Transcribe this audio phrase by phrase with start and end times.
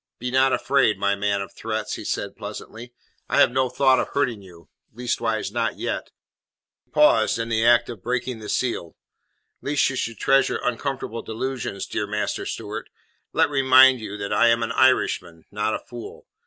[0.17, 2.91] "Be not afraid, my man of threats," he said pleasantly.
[3.29, 6.09] "I have no thought of hurting you leastways, not yet."
[6.85, 8.95] He paused in the act of breaking the seal.
[9.61, 12.89] "Lest you should treasure uncomfortable delusions, dear Master Stewart,
[13.31, 16.25] let me remind you that I am an Irishman not a fool.